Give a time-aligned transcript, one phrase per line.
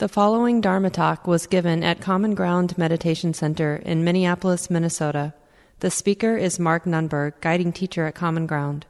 [0.00, 5.34] The following Dharma talk was given at Common Ground Meditation Center in Minneapolis, Minnesota.
[5.80, 8.86] The speaker is Mark Nunberg, guiding teacher at Common Ground.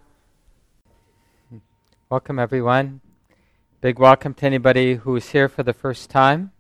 [2.09, 3.01] Welcome, everyone.
[3.81, 6.53] Big welcome to anybody who's here for the first time.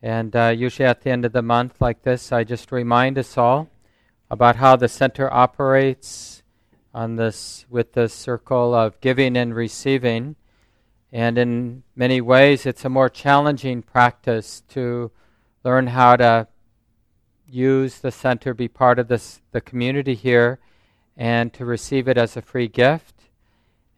[0.00, 3.36] And uh, usually at the end of the month, like this, I just remind us
[3.36, 3.68] all
[4.30, 6.44] about how the center operates
[6.94, 10.36] on this with the circle of giving and receiving.
[11.12, 15.10] And in many ways, it's a more challenging practice to
[15.64, 16.46] learn how to
[17.48, 20.60] use the center, be part of this, the community here,
[21.16, 23.14] and to receive it as a free gift.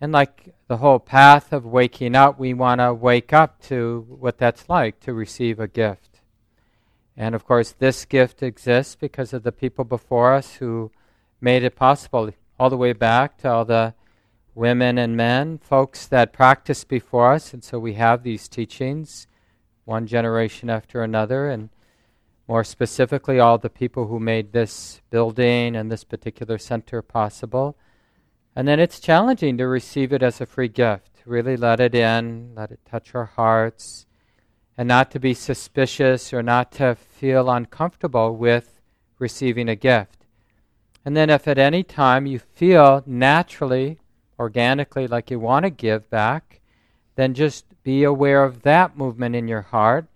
[0.01, 4.39] And like the whole path of waking up, we want to wake up to what
[4.39, 6.20] that's like to receive a gift.
[7.17, 10.91] And of course, this gift exists because of the people before us who
[11.41, 13.95] made it possible, all the way back to all the
[14.55, 19.27] women and men, folks that practiced before us, and so we have these teachings,
[19.84, 21.70] one generation after another, and
[22.48, 27.77] more specifically, all the people who made this building and this particular center possible.
[28.55, 32.53] And then it's challenging to receive it as a free gift, really let it in,
[32.55, 34.06] let it touch our hearts,
[34.77, 38.81] and not to be suspicious or not to feel uncomfortable with
[39.19, 40.27] receiving a gift.
[41.05, 43.98] And then, if at any time you feel naturally
[44.43, 46.61] organically like you want to give back,
[47.15, 50.07] then just be aware of that movement in your heart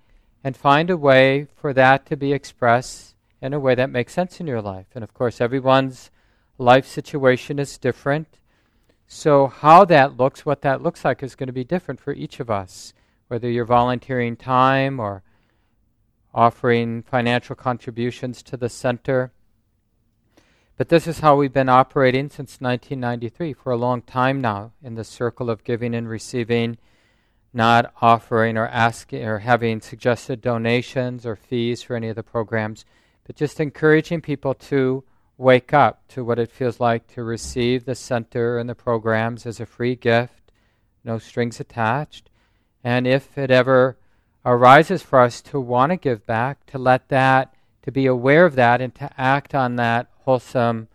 [0.43, 4.41] and find a way for that to be expressed in a way that makes sense
[4.41, 4.87] in your life.
[4.95, 6.11] And of course, everyone's
[6.59, 8.27] life situation is different.
[9.07, 12.41] So, how that looks, what that looks like, is going to be different for each
[12.41, 12.93] of us.
[13.29, 15.23] Whether you're volunteering time or
[16.35, 19.31] offering financial contributions to the center,
[20.77, 24.95] but this is how we've been operating since 1993 for a long time now in
[24.95, 26.77] the circle of giving and receiving,
[27.55, 32.85] not offering or asking or having suggested donations or fees for any of the programs,
[33.27, 35.03] but just encouraging people to
[35.39, 39.61] wake up to what it feels like to receive the center and the programs as
[39.61, 40.53] a free gift,
[41.05, 42.29] no strings attached.
[42.85, 43.97] And if it ever
[44.45, 48.57] arises for us to want to give back, to let that, to be aware of
[48.57, 50.89] that and to act on that wholesome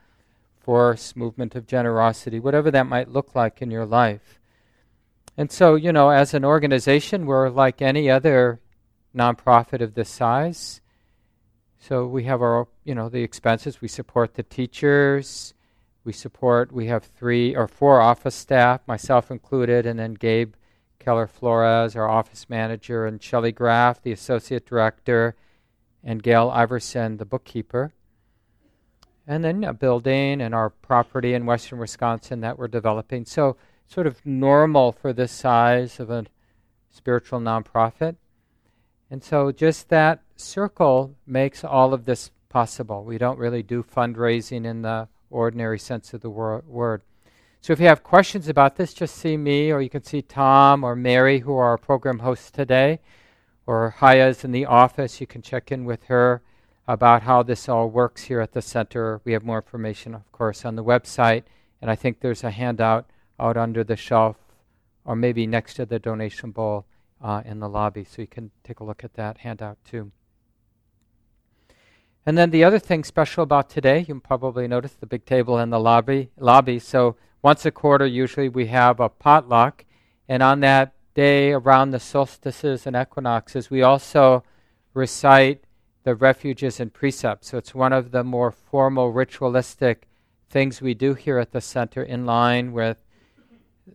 [0.60, 4.40] force, movement of generosity, whatever that might look like in your life.
[5.38, 8.60] And so, you know, as an organization, we're like any other
[9.16, 10.82] nonprofit of this size.
[11.80, 13.82] So we have our, you know, the expenses.
[13.82, 15.54] We support the teachers.
[16.04, 20.56] We support, we have three or four office staff, myself included, and then Gabe
[21.00, 25.36] Keller Flores, our office manager, and Shelley Graff, the associate director,
[26.04, 27.94] and Gail Iverson, the bookkeeper
[29.28, 33.26] and then a building and our property in western Wisconsin that we're developing.
[33.26, 36.26] So, sort of normal for this size of a
[36.90, 38.16] spiritual nonprofit.
[39.10, 43.04] And so, just that circle makes all of this possible.
[43.04, 47.02] We don't really do fundraising in the ordinary sense of the wor- word.
[47.62, 50.84] So, if you have questions about this, just see me, or you can see Tom
[50.84, 53.00] or Mary, who are our program hosts today,
[53.68, 55.22] or Haya's in the office.
[55.22, 56.42] You can check in with her
[56.92, 59.22] about how this all works here at the center.
[59.24, 61.44] We have more information, of course, on the website,
[61.82, 63.10] and I think there's a handout
[63.40, 64.36] out under the shelf
[65.06, 66.86] or maybe next to the donation bowl
[67.24, 70.12] uh, in the lobby, so you can take a look at that handout too.
[72.26, 75.70] And then the other thing special about today, you probably noticed the big table in
[75.70, 76.30] the lobby.
[76.38, 76.78] Lobby.
[76.78, 79.86] So once a quarter, usually we have a potluck,
[80.28, 84.44] and on that day around the solstices and equinoxes, we also
[84.94, 85.64] recite
[86.04, 87.50] the refuges and precepts.
[87.50, 90.08] So it's one of the more formal ritualistic
[90.50, 92.98] things we do here at the center in line with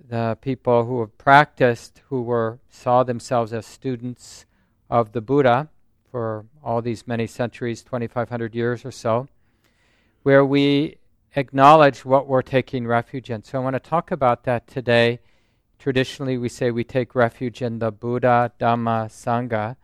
[0.08, 4.46] the people who have practiced, who were saw themselves as students
[4.88, 5.68] of the Buddha
[6.10, 9.28] for all these many centuries, 2,500 years or so,
[10.22, 10.96] where we
[11.34, 13.42] acknowledge what we're taking refuge in.
[13.42, 15.20] So I want to talk about that today.
[15.78, 19.76] Traditionally, we say we take refuge in the Buddha, Dhamma, Sangha.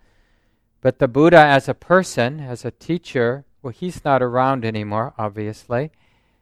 [0.83, 5.93] But the Buddha, as a person, as a teacher, well, he's not around anymore, obviously.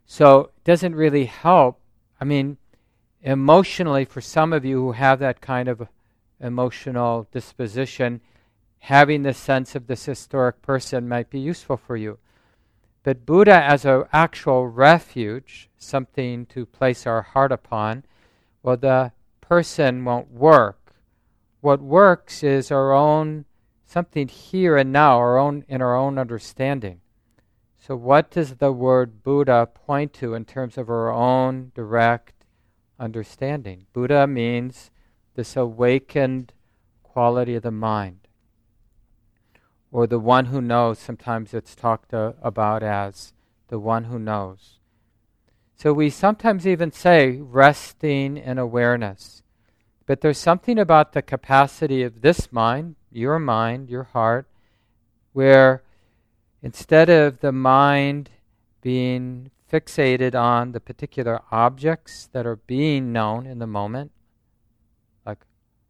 [0.06, 1.78] So it doesn't really help.
[2.18, 2.56] I mean,
[3.22, 5.86] emotionally, for some of you who have that kind of
[6.40, 8.22] emotional disposition,
[8.78, 12.18] having the sense of this historic person might be useful for you.
[13.02, 18.04] But Buddha, as an actual refuge, something to place our heart upon,
[18.62, 20.94] well, the person won't work.
[21.60, 23.44] What works is our own
[23.90, 27.00] something here and now, our own in our own understanding.
[27.78, 32.44] So, what does the word Buddha point to in terms of our own direct
[32.98, 33.86] understanding?
[33.92, 34.90] Buddha means
[35.34, 36.52] this awakened
[37.02, 38.28] quality of the mind.
[39.90, 43.32] Or the one who knows, sometimes it's talked uh, about as
[43.68, 44.78] the one who knows.
[45.74, 49.42] So we sometimes even say resting in awareness.
[50.10, 54.48] But there's something about the capacity of this mind, your mind, your heart,
[55.32, 55.84] where
[56.64, 58.28] instead of the mind
[58.82, 64.10] being fixated on the particular objects that are being known in the moment,
[65.24, 65.46] like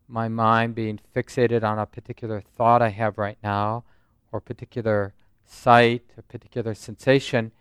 [0.06, 3.84] my mind being fixated on a particular thought I have right now,
[4.32, 5.14] or particular
[5.46, 7.52] sight, a particular sensation,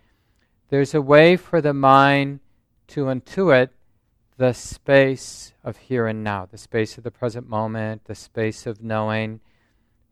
[0.67, 2.41] there's a way for the mind
[2.87, 3.69] to intuit
[4.39, 8.81] the space of here and now, the space of the present moment, the space of
[8.81, 9.41] knowing,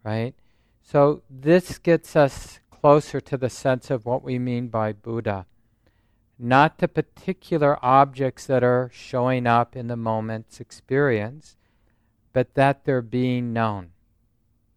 [0.04, 0.36] right?
[0.82, 5.46] So this gets us closer to the sense of what we mean by Buddha.
[6.38, 11.56] Not the particular objects that are showing up in the moment's experience,
[12.34, 13.92] but that they're being known,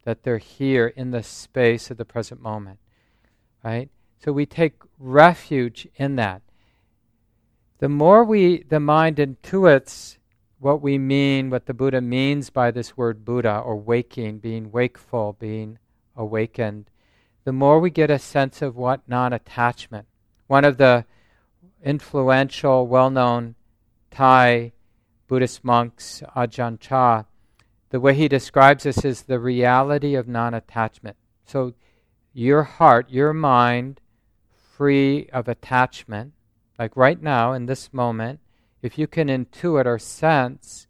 [0.05, 2.79] that they're here in the space of the present moment,
[3.65, 3.91] right?
[4.25, 6.43] So we take refuge in that.
[7.81, 10.19] The more we, the mind intuits
[10.59, 15.35] what we mean, what the Buddha means by this word Buddha, or waking, being wakeful,
[15.39, 15.79] being
[16.15, 16.91] awakened,
[17.45, 20.07] the more we get a sense of what non attachment.
[20.47, 21.07] One of the
[21.83, 23.55] influential, well known
[24.11, 24.73] Thai
[25.27, 27.25] Buddhist monks, Ajahn Chah,
[27.89, 31.17] the way he describes this is the reality of non attachment.
[31.47, 31.73] So,
[32.35, 34.03] your heart, your mind,
[34.77, 36.35] free of attachment,
[36.81, 38.41] like right now in this moment,
[38.81, 40.87] if you can intuit or sense,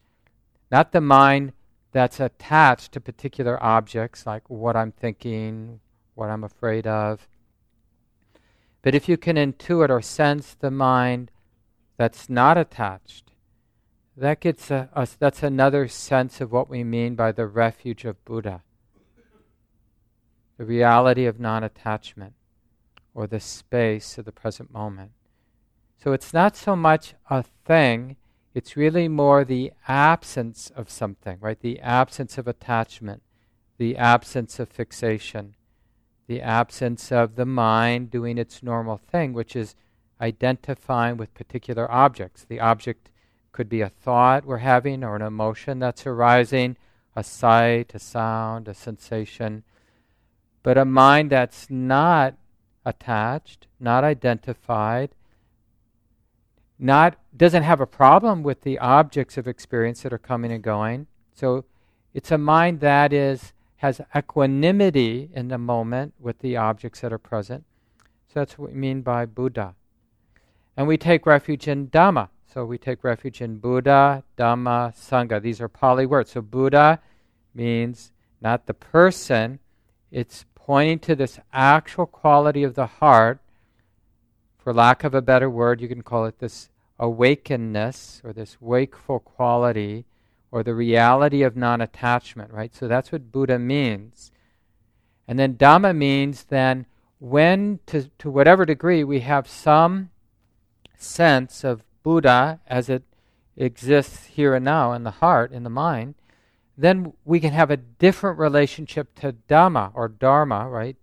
[0.71, 1.53] not the mind
[1.91, 5.81] that's attached to particular objects, like what I'm thinking,
[6.15, 7.27] what I'm afraid of,
[8.83, 11.33] but if you can intuit or sense the mind
[11.97, 13.33] that's not attached,
[14.17, 18.25] that gets a, a, that's another sense of what we mean by the refuge of
[18.25, 18.63] Buddha,
[20.57, 22.35] the reality of non-attachment
[23.13, 25.11] or the space of the present moment.
[26.03, 28.17] So it's not so much a thing,
[28.55, 31.61] it's really more the absence of something, right?
[31.61, 33.23] The absence of attachment,
[33.77, 35.57] the absence of fixation,
[36.27, 39.75] the absence of the mind doing its normal thing, which is
[40.21, 42.45] identifying with particular objects.
[42.49, 43.11] The object
[43.53, 46.77] could be a thought we're having or an emotion that's arising,
[47.15, 49.65] a sight, a sound, a sensation.
[50.63, 52.37] But a mind that's not
[52.87, 55.11] attached, not identified,
[56.81, 61.07] not doesn't have a problem with the objects of experience that are coming and going.
[61.35, 61.65] So
[62.15, 67.19] it's a mind that is has equanimity in the moment with the objects that are
[67.19, 67.65] present.
[68.29, 69.75] So that's what we mean by Buddha.
[70.77, 72.29] And we take refuge in Dhamma.
[72.53, 75.41] So we take refuge in Buddha, Dhamma, Sangha.
[75.41, 76.33] These are Pali words.
[76.33, 77.01] So Buddha
[77.55, 79.61] means not the person,
[80.11, 83.41] it's pointing to this actual quality of the heart.
[84.71, 86.69] For lack of a better word, you can call it this
[87.01, 90.05] awakenedness or this wakeful quality
[90.53, 92.73] or the reality of non attachment, right?
[92.73, 94.31] So that's what Buddha means.
[95.27, 96.87] And then Dhamma means then
[97.19, 100.11] when, to, to whatever degree, we have some
[100.97, 103.03] sense of Buddha as it
[103.57, 106.15] exists here and now in the heart, in the mind,
[106.79, 110.97] then we can have a different relationship to Dhamma or Dharma, right?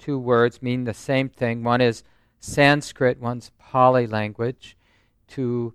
[0.00, 1.62] Two words mean the same thing.
[1.62, 2.02] One is
[2.42, 4.76] Sanskrit, one's Pali language,
[5.28, 5.74] two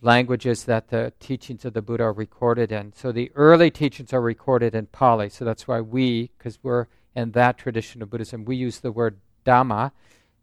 [0.00, 2.92] languages that the teachings of the Buddha are recorded in.
[2.94, 5.28] So the early teachings are recorded in Pali.
[5.28, 9.18] So that's why we, because we're in that tradition of Buddhism, we use the word
[9.44, 9.90] Dhamma.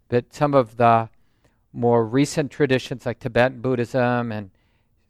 [0.10, 1.10] But some of the
[1.72, 4.52] more recent traditions, like Tibetan Buddhism and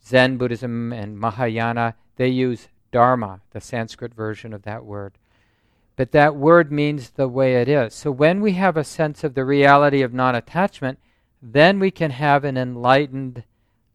[0.05, 5.17] Zen Buddhism and Mahayana, they use dharma, the Sanskrit version of that word.
[5.97, 7.93] But that word means the way it is.
[7.93, 10.99] So when we have a sense of the reality of non attachment,
[11.41, 13.43] then we can have an enlightened,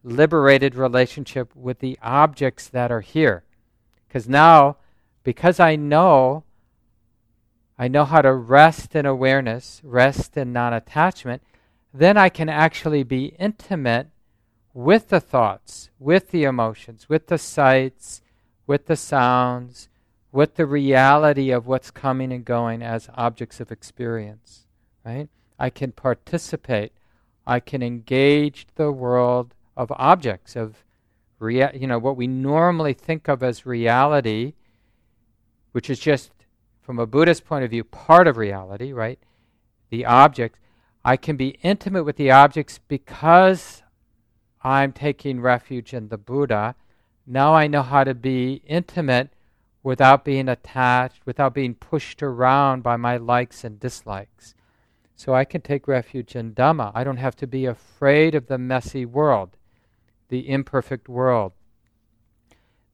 [0.02, 3.44] liberated relationship with the objects that are here.
[4.08, 4.78] Because now,
[5.22, 6.42] because I know,
[7.78, 11.40] I know how to rest in awareness, rest in non attachment,
[11.94, 14.08] then I can actually be intimate
[14.74, 18.22] with the thoughts, with the emotions, with the sights,
[18.66, 19.88] with the sounds,
[20.32, 24.66] with the reality of what's coming and going as objects of experience,
[25.04, 25.28] right?
[25.58, 26.92] I can participate.
[27.46, 30.84] I can engage the world of objects, of
[31.38, 34.54] rea- you know, what we normally think of as reality,
[35.72, 36.32] which is just,
[36.80, 39.18] from a Buddhist point of view, part of reality, right?
[39.90, 40.58] The objects.
[41.04, 43.82] I can be intimate with the objects because
[44.62, 46.76] I'm taking refuge in the Buddha
[47.26, 49.30] now I know how to be intimate
[49.82, 54.54] without being attached, without being pushed around by my likes and dislikes.
[55.14, 56.92] So I can take refuge in Dhamma.
[56.94, 59.56] I don't have to be afraid of the messy world,
[60.28, 61.52] the imperfect world,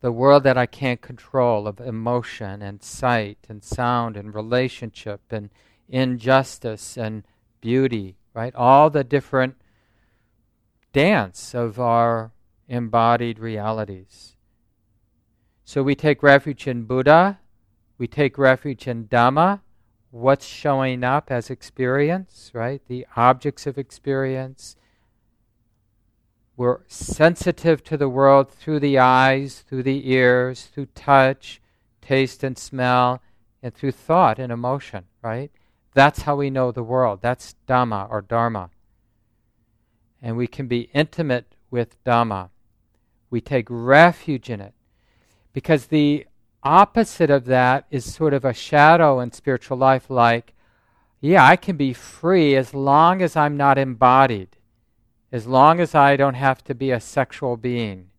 [0.01, 5.51] the world that I can't control of emotion and sight and sound and relationship and
[5.89, 7.25] injustice and
[7.61, 8.55] beauty, right?
[8.55, 9.57] All the different
[10.93, 12.33] dance of our
[12.69, 14.37] embodied realities.
[15.69, 17.41] So we take refuge in Buddha,
[17.99, 19.61] we take refuge in Dhamma,
[20.11, 22.81] what's showing up as experience, right?
[22.89, 24.77] The objects of experience.
[26.57, 31.61] We're sensitive to the world through the eyes, through the ears, through touch,
[32.01, 33.21] taste, and smell,
[33.63, 35.51] and through thought and emotion, right?
[35.93, 37.19] That's how we know the world.
[37.21, 38.71] That's Dhamma or Dharma.
[40.23, 42.49] And we can be intimate with Dhamma.
[43.29, 44.73] We take refuge in it.
[45.59, 46.25] Because the
[46.63, 50.55] opposite of that is sort of a shadow in spiritual life, like,
[51.21, 54.51] yeah, I can be free as long as I'm not embodied,
[55.33, 58.11] as long as I don't have to be a sexual being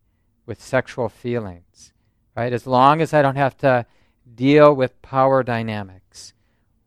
[0.44, 1.94] with sexual feelings,
[2.36, 2.52] right?
[2.52, 3.86] As long as I don't have to
[4.34, 6.34] deal with power dynamics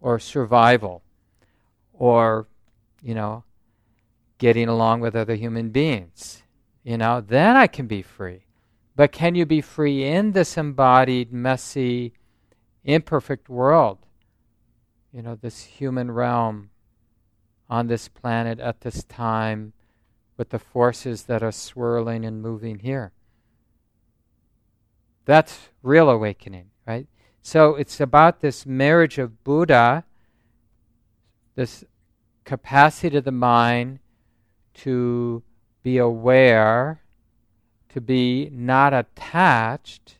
[0.01, 1.01] or survival
[1.93, 2.45] or,
[3.01, 3.43] you know,
[4.38, 6.43] getting along with other human beings,
[6.83, 8.42] you know, then I can be free.
[8.95, 12.13] But can you be free in this embodied, messy,
[12.83, 14.00] imperfect world?
[15.12, 16.69] You know, this human realm
[17.69, 19.73] on this planet at this time
[20.38, 23.12] with the forces that are swirling and moving here.
[25.25, 27.07] That's real awakening, right?
[27.41, 30.03] So it's about this marriage of Buddha,
[31.55, 31.83] this
[32.43, 34.00] capacity of the mind
[34.75, 35.43] to
[35.81, 37.02] be aware
[37.93, 40.17] to be not attached.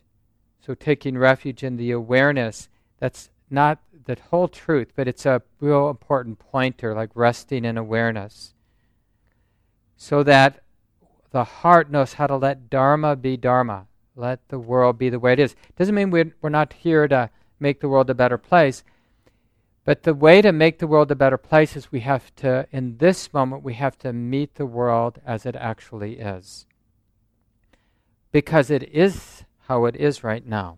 [0.64, 2.68] So taking refuge in the awareness,
[3.00, 8.54] that's not the whole truth, but it's a real important pointer, like resting in awareness.
[9.96, 10.62] So that
[11.32, 15.32] the heart knows how to let Dharma be Dharma, let the world be the way
[15.32, 15.56] it is.
[15.76, 18.84] Doesn't mean we're, we're not here to make the world a better place,
[19.84, 22.98] but the way to make the world a better place is we have to, in
[22.98, 26.66] this moment, we have to meet the world as it actually is
[28.34, 30.76] because it is how it is right now.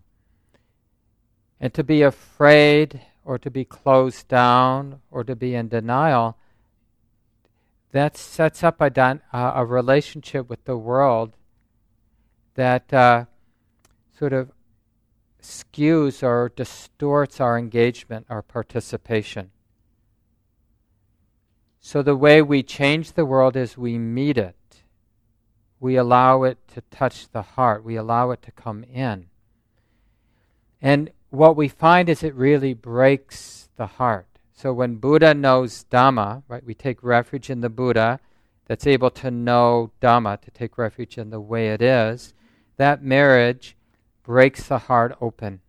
[1.59, 6.37] And to be afraid or to be closed down or to be in denial,
[7.93, 11.35] that sets up a, uh, a relationship with the world
[12.53, 13.25] that uh,
[14.19, 14.51] sort of
[15.41, 19.49] skews or distorts our engagement, our participation.
[21.79, 24.55] So the way we change the world is we meet it
[25.79, 29.27] we allow it to touch the heart, we allow it to come in.
[30.81, 34.27] And what we find is it really breaks the heart.
[34.53, 38.19] So when Buddha knows Dhamma, right, we take refuge in the Buddha
[38.65, 42.33] that's able to know Dhamma, to take refuge in the way it is,
[42.77, 43.75] that marriage
[44.23, 45.61] breaks the heart open,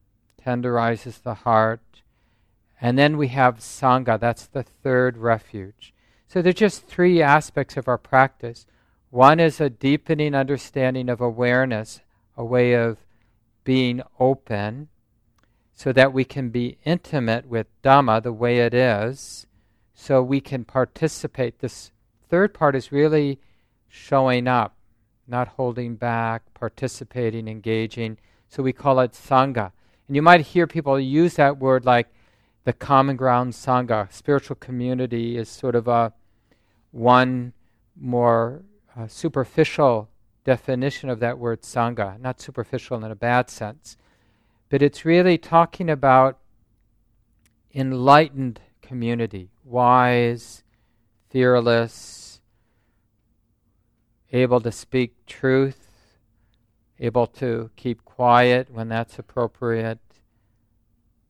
[0.45, 2.03] tenderizes the heart.
[2.81, 5.93] And then we have Sangha, that's the third refuge.
[6.27, 8.67] So there's just three aspects of our practice.
[9.11, 12.01] One is a deepening understanding of awareness,
[12.37, 12.99] a way of
[13.65, 14.89] being open,
[15.75, 19.47] so that we can be intimate with Dhamma the way it is,
[19.95, 21.61] so we can participate.
[21.61, 21.91] This
[22.29, 23.39] third part is really
[23.89, 24.77] showing up,
[25.27, 28.19] not holding back, participating, engaging.
[28.49, 29.73] So we call it Sangha.
[30.07, 32.09] And you might hear people use that word like
[32.65, 34.13] the common ground Sangha.
[34.13, 36.13] Spiritual community is sort of a
[36.91, 37.55] one
[37.99, 38.63] more
[38.99, 40.09] uh, superficial
[40.45, 43.97] definition of that word sangha, not superficial in a bad sense,
[44.71, 46.39] but it's really talking about
[47.75, 50.65] enlightened community, wise,
[51.31, 52.41] fearless,
[54.33, 56.19] able to speak truth,
[56.99, 60.01] able to keep quiet when that's appropriate,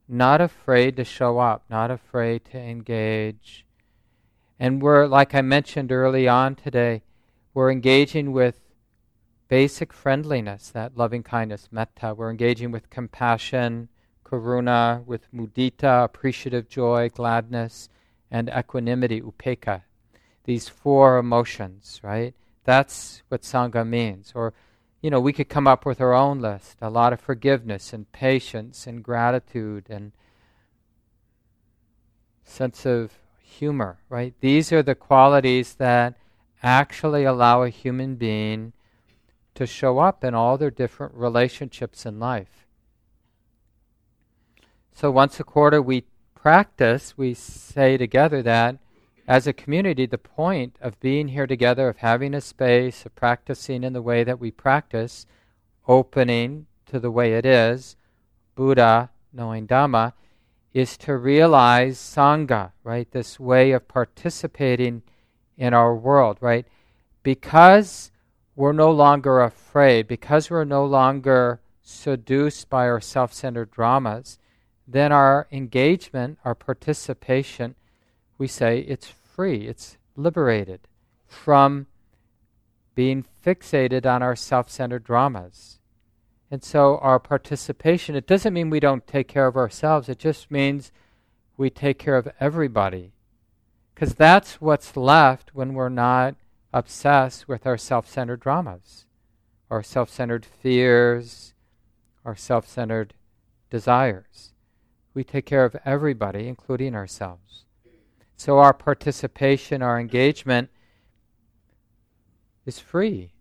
[0.07, 3.65] not afraid to show up, not afraid to engage.
[4.59, 7.03] And we're, like I mentioned early on today,
[7.53, 8.59] we're engaging with
[9.47, 12.13] basic friendliness, that loving kindness, metta.
[12.13, 13.89] We're engaging with compassion,
[14.23, 17.89] karuna, with mudita, appreciative joy, gladness,
[18.31, 19.81] and equanimity, upekkha.
[20.45, 22.33] These four emotions, right?
[22.63, 24.31] That's what Sangha means.
[24.35, 24.53] Or,
[25.01, 28.11] you know, we could come up with our own list a lot of forgiveness and
[28.11, 30.11] patience and gratitude and
[32.43, 34.33] sense of humor, right?
[34.39, 36.15] These are the qualities that
[36.61, 38.73] actually allow a human being
[39.55, 42.65] to show up in all their different relationships in life.
[44.91, 48.77] So once a quarter we practice, we say together that
[49.27, 53.83] as a community, the point of being here together, of having a space, of practicing
[53.83, 55.27] in the way that we practice,
[55.87, 57.95] opening to the way it is,
[58.55, 60.13] Buddha, knowing Dhamma,
[60.73, 63.09] is to realize Sangha, right?
[63.11, 65.03] This way of participating
[65.59, 66.65] in our world, right?
[67.21, 68.09] Because
[68.55, 74.39] we're no longer afraid, because we're no longer seduced by our self centered dramas,
[74.87, 77.75] then our engagement, our participation,
[78.39, 80.79] we say it's free, it's liberated
[81.27, 81.85] from
[82.95, 85.79] being fixated on our self centered dramas.
[86.49, 90.49] And so our participation, it doesn't mean we don't take care of ourselves, it just
[90.49, 90.91] means
[91.57, 93.11] we take care of everybody.
[93.99, 96.35] Because that's what's left when we're not
[96.71, 99.05] obsessed with our self centered dramas,
[99.69, 101.53] our self centered fears,
[102.23, 103.13] our self centered
[103.69, 104.53] desires.
[105.13, 107.65] We take care of everybody, including ourselves.
[108.37, 110.69] So our participation, our engagement
[112.65, 113.33] is free.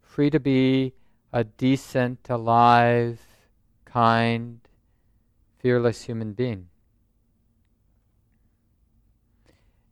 [0.00, 0.94] Free to be
[1.34, 3.20] a decent, alive,
[3.84, 4.60] kind,
[5.58, 6.68] fearless human being.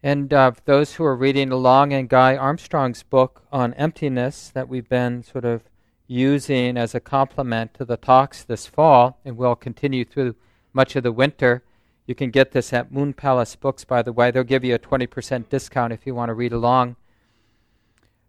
[0.03, 4.89] And uh, those who are reading along in Guy Armstrong's book on emptiness that we've
[4.89, 5.63] been sort of
[6.07, 10.35] using as a complement to the talks this fall, and will continue through
[10.73, 11.63] much of the winter.
[12.07, 14.31] You can get this at Moon Palace Books, by the way.
[14.31, 16.97] They'll give you a 20% discount if you want to read along.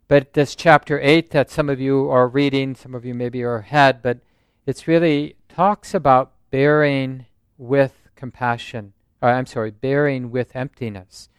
[0.07, 3.55] But this chapter 8 that some of you are reading, some of you maybe are
[3.55, 4.19] ahead, but
[4.65, 7.25] it's really talks about bearing
[7.57, 8.93] with compassion.
[9.21, 11.29] Or, uh, I'm sorry, bearing with emptiness.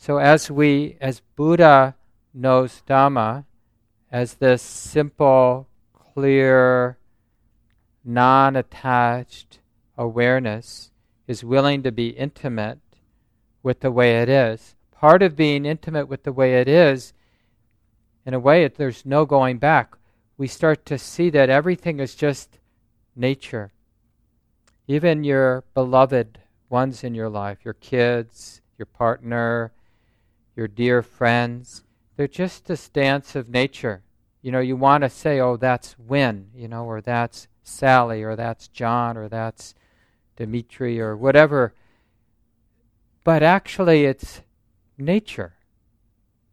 [0.00, 1.96] So as we, as Buddha
[2.32, 3.44] knows Dhamma,
[4.12, 6.98] as this simple, clear,
[8.04, 9.58] non attached
[9.98, 10.92] awareness
[11.26, 12.78] is willing to be intimate
[13.64, 14.76] with the way it is.
[14.92, 17.12] Part of being intimate with the way it is
[18.24, 19.96] in a way, there's no going back.
[20.36, 22.58] We start to see that everything is just
[23.16, 23.72] nature.
[24.86, 29.72] Even your beloved ones in your life, your kids, your partner,
[30.58, 31.84] your dear friends,
[32.16, 34.02] they're just this dance of nature.
[34.42, 38.34] You know, you want to say, oh, that's Win, you know, or that's Sally, or
[38.34, 39.76] that's John, or that's
[40.34, 41.74] Dimitri, or whatever.
[43.22, 44.40] But actually, it's
[44.98, 45.54] nature.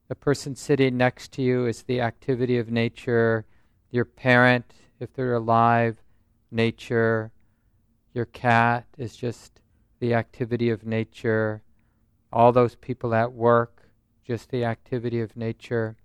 [0.07, 3.47] The person sitting next to you is the activity of nature.
[3.89, 5.97] Your parent, if they're alive,
[6.51, 7.31] nature.
[8.13, 9.61] Your cat is just
[9.99, 11.63] the activity of nature.
[12.31, 13.81] All those people at work,
[14.25, 15.95] just the activity of nature.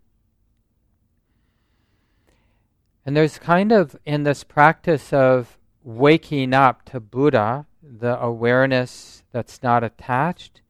[3.07, 9.63] And there's kind of in this practice of waking up to Buddha, the awareness that's
[9.63, 10.61] not attached,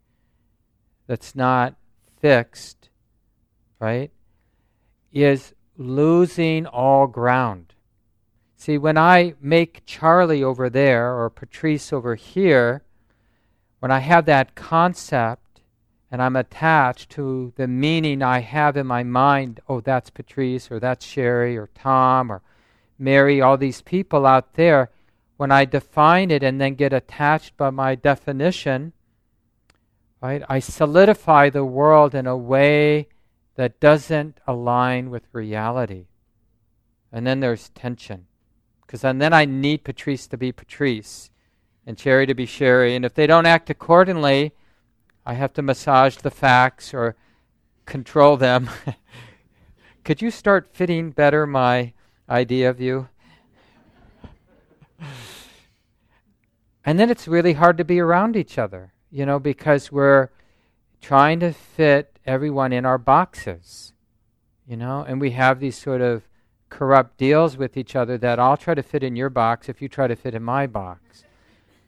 [1.09, 1.75] that's not
[2.21, 2.89] fixed,
[3.81, 4.13] right,
[5.13, 7.75] is losing all ground.
[8.57, 12.85] See, when I make Charlie over there or Patrice over here,
[13.81, 15.50] when I have that concept
[16.11, 20.81] and I'm attached to the meaning I have in my mind, oh, that's Patrice or
[20.81, 22.42] that's Sherry or Tom or
[22.99, 24.90] Mary, all these people out there,
[25.37, 28.92] when I define it and then get attached by my definition,
[30.20, 33.09] right, I solidify the world in a way
[33.55, 36.07] that doesn't align with reality.
[37.12, 38.27] And then there's tension.
[38.83, 41.31] Because then I need Patrice to be Patrice
[41.87, 42.94] and Sherry to be Sherry.
[42.94, 44.53] And if they don't act accordingly,
[45.31, 47.14] I have to massage the facts or
[47.87, 48.69] control them.
[50.05, 51.93] Could you start fitting better my
[52.29, 53.07] idea of you?
[56.85, 60.31] and then it's really hard to be around each other, you know, because we're
[61.01, 63.93] trying to fit everyone in our boxes,
[64.66, 66.25] you know, and we have these sort of
[66.71, 69.88] corrupt deals with each other that I'll try to fit in your box if you
[69.88, 71.23] try to fit in my box.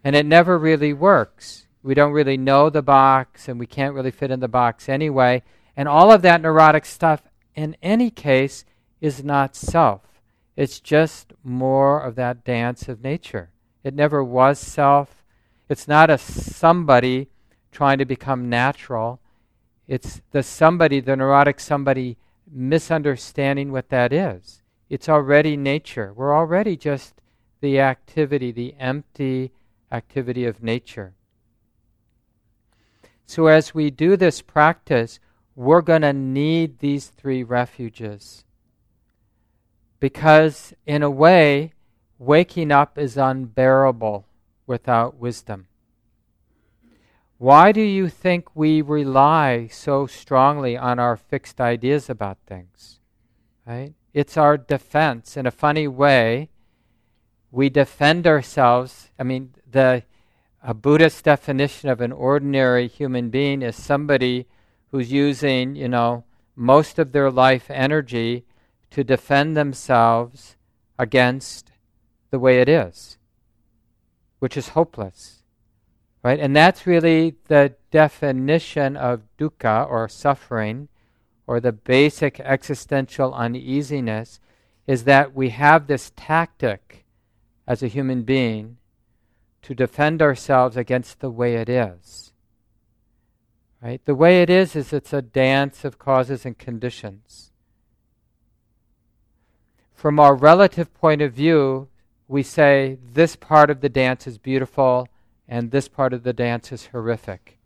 [0.04, 1.66] And it never really works.
[1.82, 5.42] We don't really know the box and we can't really fit in the box anyway.
[5.76, 7.22] And all of that neurotic stuff,
[7.54, 8.64] in any case,
[9.00, 10.02] is not self.
[10.56, 13.50] It's just more of that dance of nature.
[13.82, 15.24] It never was self.
[15.68, 17.28] It's not a somebody
[17.72, 19.20] trying to become natural.
[19.88, 22.16] It's the somebody, the neurotic somebody,
[22.50, 24.62] misunderstanding what that is.
[24.88, 26.12] It's already nature.
[26.14, 27.14] We're already just
[27.60, 29.52] the activity, the empty
[29.90, 31.14] activity of nature.
[33.32, 35.18] So, as we do this practice,
[35.56, 38.44] we're going to need these three refuges.
[40.00, 41.72] Because, in a way,
[42.18, 44.26] waking up is unbearable
[44.66, 45.66] without wisdom.
[47.38, 53.00] Why do you think we rely so strongly on our fixed ideas about things?
[53.66, 53.94] Right?
[54.12, 55.38] It's our defense.
[55.38, 56.50] In a funny way,
[57.50, 59.08] we defend ourselves.
[59.18, 60.02] I mean, the
[60.62, 64.46] a Buddhist definition of an ordinary human being is somebody
[64.90, 68.44] who's using, you know, most of their life energy
[68.90, 70.56] to defend themselves
[70.98, 71.72] against
[72.30, 73.18] the way it is,
[74.38, 75.42] which is hopeless.
[76.22, 76.38] Right?
[76.38, 80.88] And that's really the definition of dukkha or suffering
[81.48, 84.38] or the basic existential uneasiness
[84.86, 87.04] is that we have this tactic
[87.66, 88.76] as a human being
[89.62, 92.32] to defend ourselves against the way it is.
[93.80, 94.04] Right?
[94.04, 97.50] The way it is is it's a dance of causes and conditions.
[99.94, 101.88] From our relative point of view,
[102.28, 105.08] we say this part of the dance is beautiful
[105.48, 107.58] and this part of the dance is horrific.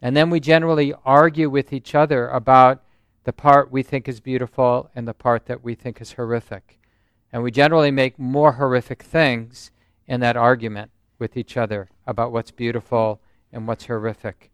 [0.00, 2.82] And then we generally argue with each other about
[3.24, 6.78] the part we think is beautiful and the part that we think is horrific.
[7.32, 9.70] And we generally make more horrific things
[10.06, 13.20] in that argument with each other about what's beautiful
[13.52, 14.50] and what's horrific.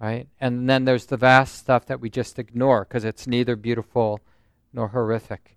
[0.00, 0.28] Right?
[0.40, 4.20] And then there's the vast stuff that we just ignore because it's neither beautiful
[4.72, 5.56] nor horrific.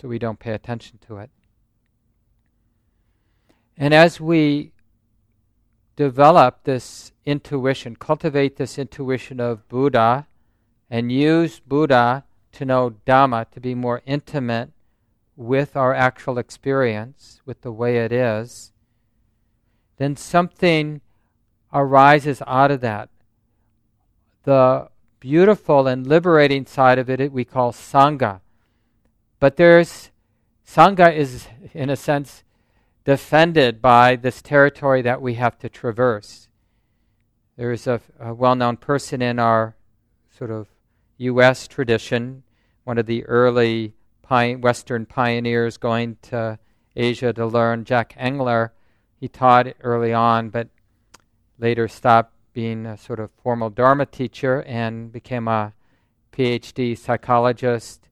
[0.00, 1.30] So we don't pay attention to it.
[3.76, 4.72] And as we
[5.96, 10.28] develop this intuition, cultivate this intuition of Buddha,
[10.88, 14.70] and use Buddha to know Dhamma, to be more intimate
[15.36, 18.72] with our actual experience, with the way it is,
[19.98, 21.00] then something
[21.72, 23.10] arises out of that.
[24.44, 24.88] The
[25.20, 28.40] beautiful and liberating side of it we call Sangha.
[29.40, 30.10] But there's
[30.66, 32.44] Sangha is, in a sense,
[33.04, 36.48] defended by this territory that we have to traverse.
[37.56, 39.76] There's a, a well known person in our
[40.30, 40.68] sort of
[41.16, 41.66] U.S.
[41.66, 42.44] tradition,
[42.84, 46.58] one of the early pi- Western pioneers going to
[46.94, 48.72] Asia to learn, Jack Engler.
[49.20, 50.68] He taught early on, but
[51.58, 55.74] later stopped being a sort of formal Dharma teacher and became a
[56.32, 58.08] PhD psychologist.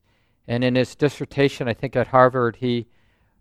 [0.47, 2.87] And in his dissertation, I think at Harvard, he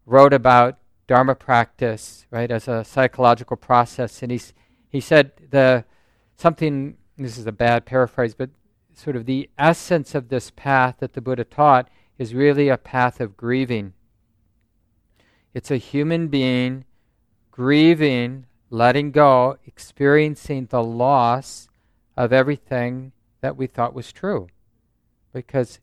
[0.04, 4.22] wrote about Dharma practice, right, as a psychological process.
[4.22, 4.52] And he's,
[4.88, 5.84] he said the
[6.36, 8.50] something, this is a bad paraphrase, but
[8.94, 13.20] sort of the essence of this path that the Buddha taught is really a path
[13.20, 13.92] of grieving.
[15.54, 16.84] It's a human being
[17.56, 21.68] grieving, letting go, experiencing the loss
[22.14, 24.46] of everything that we thought was true.
[25.32, 25.80] Because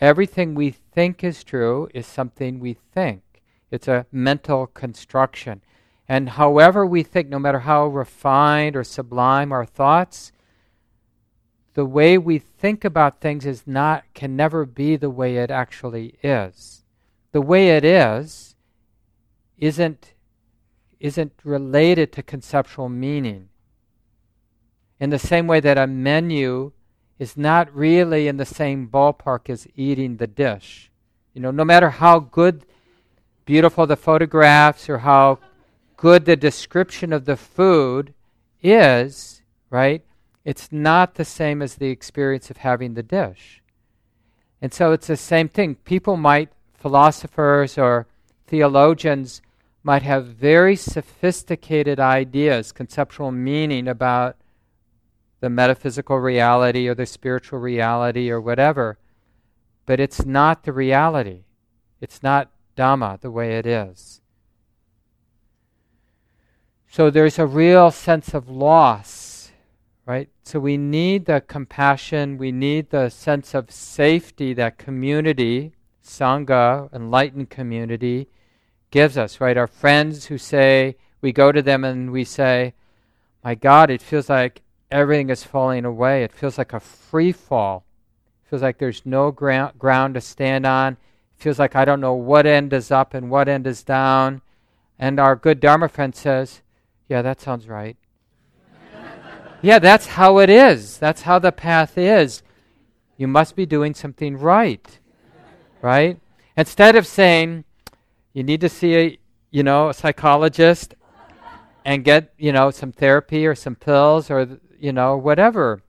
[0.00, 3.42] everything we think is true is something we think.
[3.70, 5.60] It's a mental construction.
[6.08, 10.32] And however we think, no matter how refined or sublime our thoughts,
[11.74, 16.18] the way we think about things is not can never be the way it actually
[16.22, 16.82] is.
[17.32, 18.56] The way it is
[19.58, 20.14] isn't
[21.00, 23.48] isn't related to conceptual meaning.
[25.00, 26.72] In the same way that a menu
[27.18, 30.90] is not really in the same ballpark as eating the dish.
[31.34, 32.64] You know, no matter how good
[33.44, 35.38] beautiful the photographs or how
[35.96, 38.14] good the description of the food
[38.62, 40.02] is, right?
[40.44, 43.62] It's not the same as the experience of having the dish.
[44.62, 45.76] And so it's the same thing.
[45.76, 48.06] People might, philosophers or
[48.46, 49.42] theologians,
[49.82, 54.36] might have very sophisticated ideas, conceptual meaning about
[55.40, 58.98] the metaphysical reality or the spiritual reality or whatever,
[59.86, 61.44] but it's not the reality.
[62.00, 64.20] It's not Dhamma the way it is.
[66.88, 69.52] So there's a real sense of loss,
[70.06, 70.28] right?
[70.42, 75.72] So we need the compassion, we need the sense of safety that community,
[76.04, 78.28] Sangha, enlightened community,
[78.90, 79.56] gives us, right?
[79.56, 82.74] Our friends who say, we go to them and we say,
[83.44, 86.24] My God, it feels like everything is falling away.
[86.24, 87.84] It feels like a free fall.
[88.44, 90.96] It feels like there's no ground, ground to stand on
[91.40, 94.42] feels like I don't know what end is up and what end is down.
[94.98, 96.60] And our good Dharma friend says,
[97.08, 97.96] Yeah, that sounds right.
[99.62, 100.98] yeah, that's how it is.
[100.98, 102.42] That's how the path is.
[103.16, 104.98] You must be doing something right.
[105.80, 106.20] Right?
[106.56, 107.64] Instead of saying,
[108.32, 109.18] you need to see a,
[109.50, 110.94] you know, a psychologist
[111.84, 115.82] and get, you know, some therapy or some pills or, you know, whatever.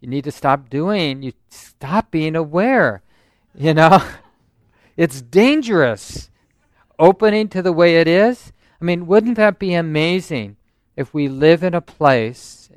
[0.00, 3.02] You need to stop doing, you stop being aware.
[3.54, 4.02] You know,
[4.96, 6.30] it's dangerous.
[6.98, 8.52] Opening to the way it is.
[8.80, 10.56] I mean, wouldn't that be amazing
[10.96, 12.70] if we live in a place,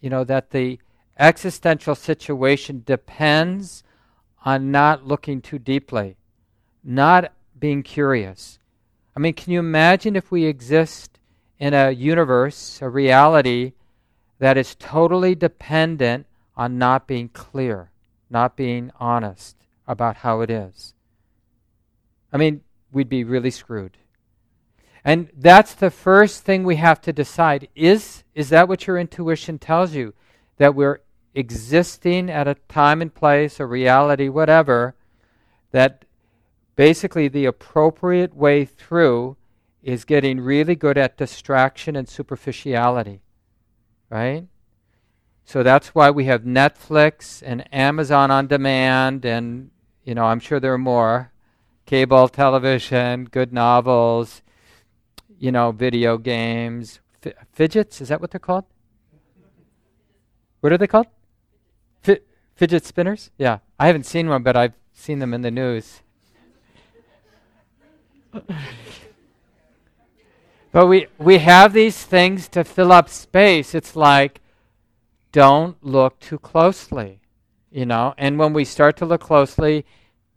[0.00, 0.78] you know, that the
[1.18, 3.82] existential situation depends
[4.44, 6.16] on not looking too deeply,
[6.82, 8.58] not being curious.
[9.14, 11.18] I mean, can you imagine if we exist
[11.58, 13.72] in a universe, a reality
[14.38, 17.90] that is totally dependent on not being clear,
[18.30, 20.94] not being honest about how it is?
[22.32, 23.98] I mean, we'd be really screwed.
[25.04, 27.68] And that's the first thing we have to decide.
[27.74, 30.14] Is, is that what your intuition tells you?
[30.58, 31.00] That we're
[31.34, 34.94] existing at a time and place, a reality, whatever,
[35.72, 36.04] that
[36.80, 39.36] basically the appropriate way through
[39.82, 43.20] is getting really good at distraction and superficiality.
[44.08, 44.46] Right?
[45.44, 49.70] So that's why we have Netflix and Amazon on demand, and,
[50.04, 51.32] you know, I'm sure there are more
[51.84, 54.40] cable television, good novels,
[55.38, 58.00] you know, video games, F- fidgets.
[58.00, 58.64] Is that what they're called?
[60.60, 61.08] What are they called?
[62.08, 63.30] F- fidget spinners?
[63.36, 63.58] Yeah.
[63.78, 66.00] I haven't seen one, but I've seen them in the news.
[70.72, 73.74] But we, we have these things to fill up space.
[73.74, 74.40] It's like,
[75.32, 77.20] don't look too closely,
[77.70, 78.14] you know?
[78.18, 79.84] And when we start to look closely,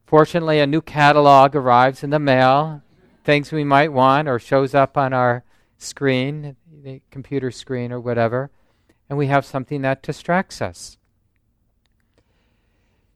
[0.06, 2.82] fortunately, a new catalog arrives in the mail
[3.24, 5.44] things we might want or shows up on our
[5.78, 8.52] screen, the computer screen or whatever,
[9.10, 10.98] and we have something that distracts us.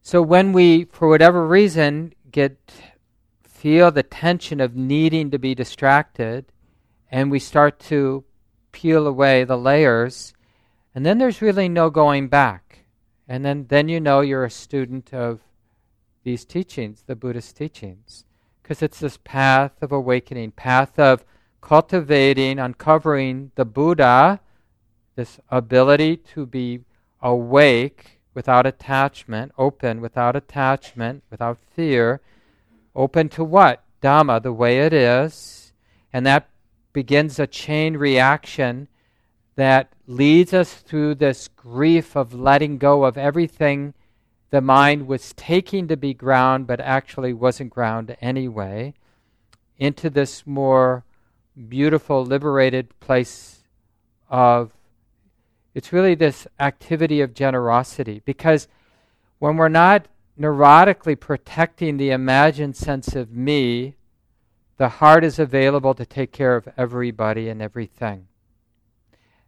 [0.02, 2.58] So when we, for whatever reason, get
[3.58, 6.46] feel the tension of needing to be distracted,
[7.12, 8.24] and we start to
[8.72, 10.34] peel away the layers,
[10.93, 12.80] and then there's really no going back.
[13.28, 15.41] And then, then you know you're a student of
[16.24, 18.24] these teachings, the Buddhist teachings
[18.67, 21.24] because it's this path of awakening, path of
[21.62, 24.41] cultivating, uncovering the Buddha,
[25.15, 26.82] this ability to be
[27.22, 32.20] awake without attachment, open without attachment, without fear,
[32.97, 33.83] open to what?
[34.01, 35.71] Dhamma, the way it is.
[36.12, 36.49] And that
[36.91, 38.88] begins a chain reaction
[39.55, 43.93] that leads us through this grief of letting go of everything
[44.49, 48.93] the mind was taking to be ground, but actually wasn't ground anyway,
[49.77, 51.03] into this more
[51.67, 53.63] beautiful, liberated place
[54.29, 54.71] of.
[55.75, 58.21] It's really this activity of generosity.
[58.25, 58.67] Because
[59.38, 60.07] when we're not
[60.39, 63.95] neurotically protecting the imagined sense of me,
[64.78, 68.28] the heart is available to take care of everybody and everything.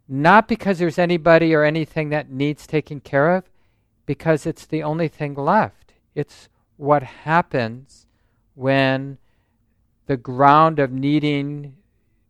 [0.08, 3.44] Not because there's anybody or anything that needs taking care of,
[4.06, 5.92] because it's the only thing left.
[6.16, 8.06] It's what happens
[8.54, 9.18] when
[10.06, 11.76] the ground of needing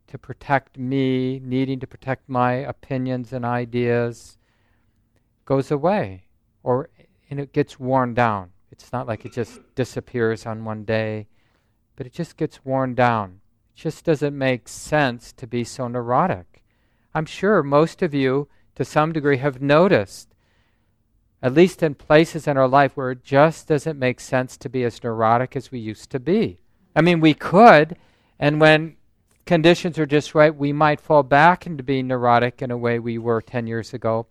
[0.05, 4.37] to protect me, needing to protect my opinions and ideas
[5.45, 6.25] goes away
[6.61, 6.89] or
[7.31, 8.51] and it gets worn down.
[8.71, 11.27] It's not like it just disappears on one day,
[11.95, 13.39] but it just gets worn down.
[13.73, 16.61] It just doesn't make sense to be so neurotic.
[17.15, 20.27] I'm sure most of you, to some degree, have noticed
[21.41, 24.83] at least in places in our life where it just doesn't make sense to be
[24.83, 26.59] as neurotic as we used to be.
[26.95, 27.97] I mean, we could,
[28.39, 28.97] and when
[29.45, 33.17] conditions are just right, we might fall back into being neurotic in a way we
[33.17, 34.27] were 10 years ago.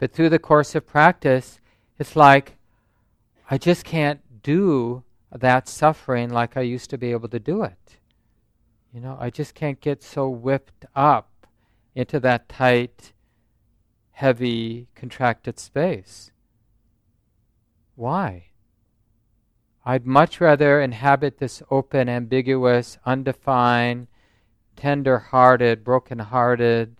[0.00, 1.60] But through the course of practice,
[1.98, 2.56] it's like,
[3.50, 7.98] I just can't do that suffering like I used to be able to do it.
[8.94, 11.46] You know, I just can't get so whipped up
[11.94, 13.12] into that tight
[14.12, 16.30] heavy, contracted space.
[17.94, 18.44] Why?
[19.84, 24.06] I'd much rather inhabit this open, ambiguous, undefined,
[24.76, 26.96] tender hearted, broken hearted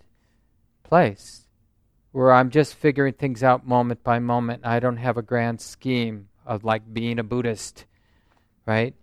[0.82, 1.39] place
[2.12, 4.62] where I'm just figuring things out moment by moment.
[4.64, 7.85] I don't have a grand scheme of like being a Buddhist,
[8.66, 8.94] right?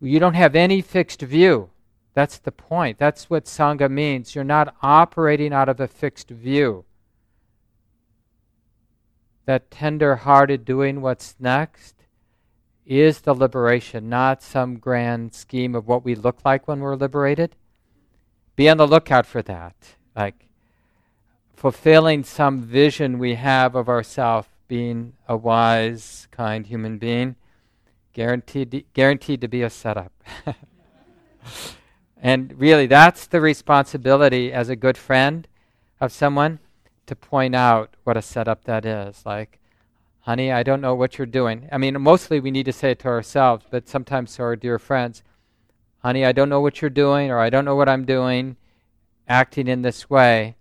[0.00, 1.70] You don't have any fixed view.
[2.14, 2.98] That's the point.
[2.98, 4.34] That's what Sangha means.
[4.34, 6.84] You're not operating out of a fixed view
[9.44, 11.94] that tender hearted doing what's next
[12.84, 17.56] is the liberation, not some grand scheme of what we look like when we're liberated.
[18.56, 19.74] Be on the lookout for that.
[20.16, 20.48] Like
[21.62, 27.36] fulfilling some vision we have of ourselves being a wise, kind human being,
[28.12, 30.12] guaranteed, guaranteed to be a setup.
[32.20, 35.46] and really, that's the responsibility as a good friend
[36.00, 36.58] of someone
[37.06, 39.24] to point out what a setup that is.
[39.24, 39.60] Like,
[40.22, 41.68] honey, I don't know what you're doing.
[41.70, 44.80] I mean, mostly we need to say it to ourselves, but sometimes to our dear
[44.80, 45.22] friends,
[45.98, 48.56] honey, I don't know what you're doing, or I don't know what I'm doing,
[49.28, 50.56] acting in this way.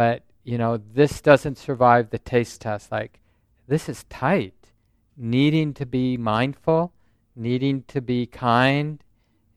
[0.00, 2.90] But, you know, this doesn't survive the taste test.
[2.90, 3.20] Like,
[3.68, 4.54] this is tight.
[5.14, 6.94] Needing to be mindful,
[7.36, 9.04] needing to be kind,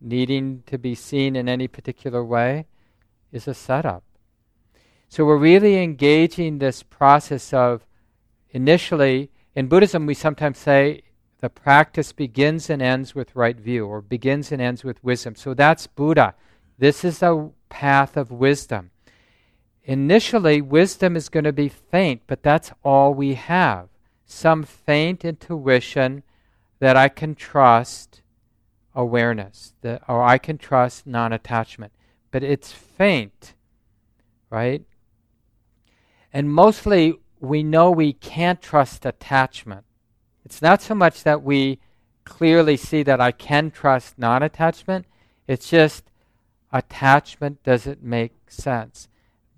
[0.01, 2.65] needing to be seen in any particular way
[3.32, 4.03] is a setup.
[5.08, 7.86] So we're really engaging this process of
[8.49, 11.03] initially, in Buddhism, we sometimes say
[11.39, 15.36] the practice begins and ends with right view, or begins and ends with wisdom.
[15.36, 16.36] So that's Buddha.
[16.77, 18.89] This is a path of wisdom.
[19.86, 23.89] Initially, wisdom is going to be faint, but that's all we have.
[24.26, 26.24] Some faint intuition
[26.80, 28.22] that I can trust
[28.96, 31.91] awareness, that, or I can trust non attachment.
[32.32, 33.54] But it's faint,
[34.50, 34.84] right?
[36.32, 39.84] And mostly we know we can't trust attachment.
[40.46, 41.80] It's not so much that we
[42.24, 45.06] clearly see that I can trust non attachment,
[45.48, 46.10] it's just
[46.72, 49.08] attachment doesn't make sense.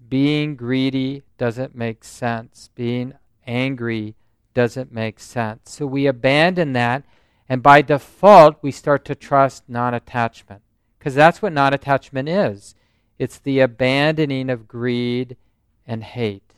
[0.08, 2.70] Being greedy doesn't make sense.
[2.76, 3.14] Being
[3.48, 4.16] angry
[4.54, 5.72] doesn't make sense.
[5.72, 7.04] So we abandon that
[7.48, 10.62] and by default, we start to trust non attachment.
[10.98, 12.76] Because that's what non attachment is
[13.18, 15.38] it's the abandoning of greed
[15.86, 16.54] and hate.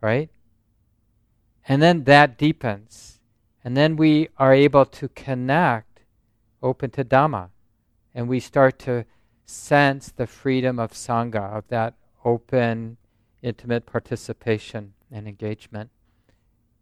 [0.00, 0.30] Right?
[1.66, 3.18] And then that deepens.
[3.64, 6.00] And then we are able to connect
[6.62, 7.48] open to Dhamma.
[8.14, 9.04] And we start to
[9.46, 11.94] sense the freedom of Sangha, of that
[12.26, 12.96] open,
[13.40, 15.88] intimate participation and engagement.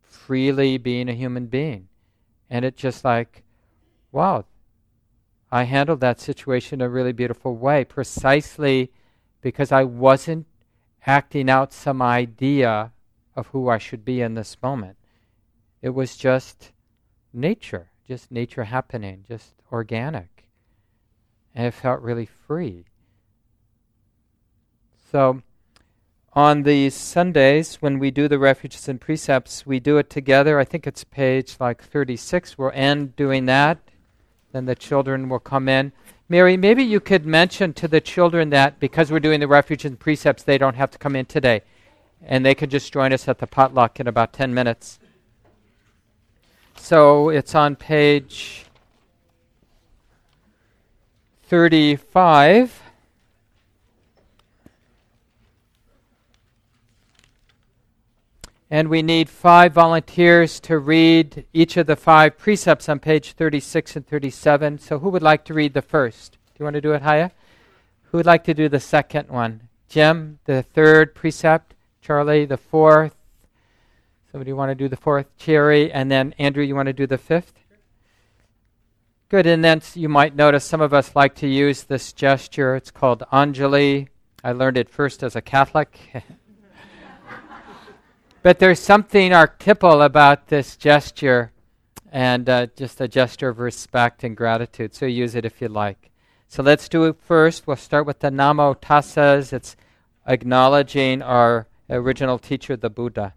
[0.03, 1.89] Freely being a human being.
[2.49, 3.43] And it just like,
[4.11, 4.47] wow,
[5.53, 8.91] I handled that situation in a really beautiful way, precisely
[9.41, 10.47] because I wasn't
[11.07, 12.93] acting out some idea
[13.37, 14.97] of who I should be in this moment.
[15.83, 16.73] It was just
[17.33, 20.47] nature, just nature happening, just organic.
[21.55, 22.87] And it felt really free.
[25.14, 25.42] So,
[26.33, 30.59] on the Sundays when we do the refuges and precepts, we do it together.
[30.59, 32.59] I think it's page like 36.
[32.59, 33.79] We'll end doing that.
[34.50, 35.92] Then the children will come in.
[36.29, 40.00] Mary, maybe you could mention to the children that because we're doing the refuges and
[40.00, 41.62] precepts, they don't have to come in today.
[42.20, 44.98] And they could just join us at the potluck in about 10 minutes.
[46.74, 48.66] So it's on page
[51.44, 52.84] 35.
[58.75, 63.95] And we need five volunteers to read each of the five precepts on page 36
[63.95, 64.79] and 37.
[64.79, 66.33] So, who would like to read the first?
[66.33, 67.31] Do you want to do it, Haya?
[68.11, 69.69] Who would like to do the second one?
[69.89, 71.75] Jim, the third precept.
[72.03, 73.15] Charlie, the fourth.
[74.33, 75.27] Somebody want to do the fourth?
[75.39, 75.93] Cherry.
[75.93, 77.55] And then, Andrew, you want to do the fifth?
[79.29, 79.47] Good.
[79.47, 82.75] And then you might notice some of us like to use this gesture.
[82.75, 84.09] It's called Anjali.
[84.43, 85.97] I learned it first as a Catholic.
[88.45, 91.51] But there's something archetypal about this gesture
[92.13, 94.95] and uh, just a gesture of respect and gratitude.
[94.95, 96.11] So use it if you like.
[96.47, 97.67] So let's do it first.
[97.67, 99.55] We'll start with the Namo Tassas.
[99.55, 99.77] It's
[100.27, 103.33] acknowledging our original teacher, the Buddha.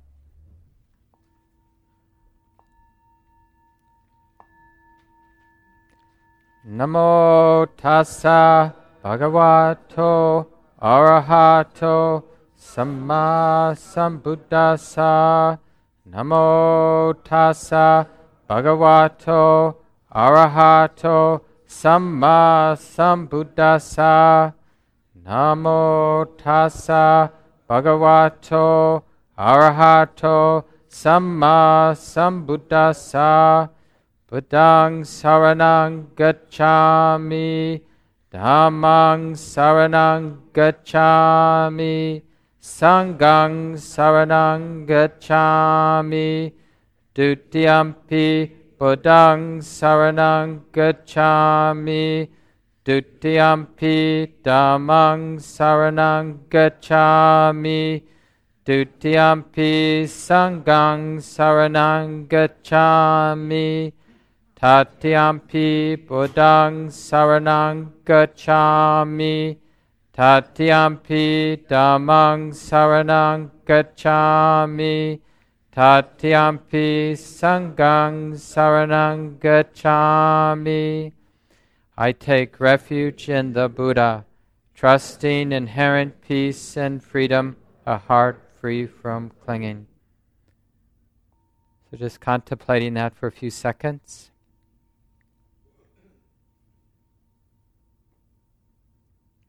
[6.67, 8.73] Namo tassa
[9.05, 10.47] bhagavato
[10.81, 12.25] arahato
[12.57, 15.59] Samma Sambuddhasa
[16.09, 18.07] Namo Tassa
[18.49, 19.75] Bhagavato
[20.11, 24.53] Arahato Samma Sambuddhasa
[25.23, 27.31] Namo Tassa
[27.69, 29.03] Bhagavato
[29.37, 33.69] Arahato Samma Sambuddhasa.
[34.29, 37.81] Buddhang Saranang Gacchami
[38.31, 42.23] Dhammang Saranang Gacchami
[42.67, 46.51] Sangang saranang gacchami
[47.15, 52.27] Dutiyampi Buddhang saranang gacchami
[52.83, 58.03] Dutiyampi Dhammang saranang gacchami
[58.65, 63.93] Dutiyampi Sangang saranang gacchami
[64.59, 69.55] Tatyampi Buddhang saranang gacchami
[70.17, 75.19] Tatyampi Dhammang Saranang Gacchami
[75.71, 81.11] Tatyampi Sangang Saranang Gacchami
[81.95, 84.25] I take refuge in the Buddha,
[84.73, 89.85] trusting inherent peace and freedom, a heart free from clinging.
[91.91, 94.31] So just contemplating that for a few seconds.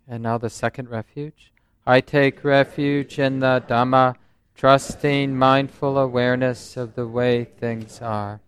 [0.09, 1.53] And now the second refuge.
[1.87, 4.17] I take refuge in the Dhamma,
[4.55, 8.41] trusting mindful awareness of the way things are.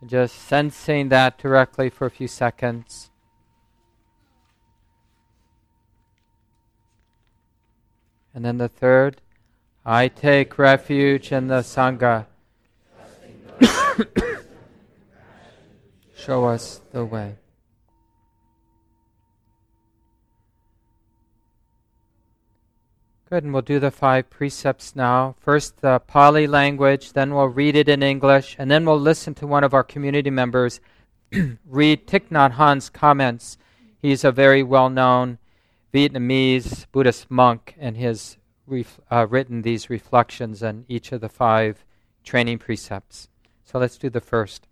[0.00, 3.10] And just sensing that directly for a few seconds.
[8.34, 9.20] And then the third,
[9.84, 12.26] I take refuge in the Sangha.
[16.16, 17.36] Show us the way.
[23.30, 25.34] Good, and we'll do the five precepts now.
[25.38, 29.46] First, the Pali language, then we'll read it in English, and then we'll listen to
[29.46, 30.80] one of our community members
[31.66, 33.58] read Thich Nhat Hanh's comments.
[34.00, 35.36] He's a very well known
[35.92, 41.84] Vietnamese Buddhist monk, and has ref- uh, written these reflections on each of the five
[42.24, 43.28] training precepts.
[43.62, 44.66] So let's do the first.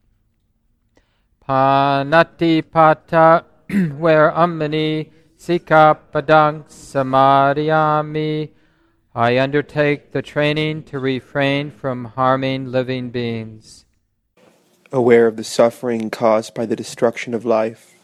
[1.47, 5.11] Panatipata, veramani
[5.47, 8.51] Sikapadang Samadhyami.
[9.15, 13.85] I undertake the training to refrain from harming living beings.
[14.91, 17.95] Aware of the suffering caused by the destruction of life,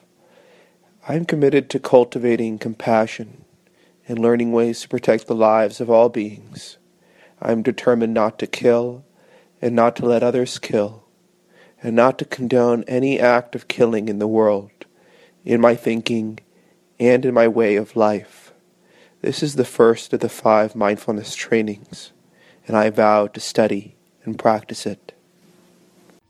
[1.09, 3.45] I am committed to cultivating compassion
[4.07, 6.79] and learning ways to protect the lives of all beings.
[7.41, 9.05] I am determined not to kill
[9.61, 11.07] and not to let others kill,
[11.83, 14.71] and not to condone any act of killing in the world,
[15.45, 16.39] in my thinking,
[17.09, 18.53] and in my way of life.
[19.23, 22.13] This is the first of the five mindfulness trainings,
[22.67, 25.15] and I vow to study and practice it.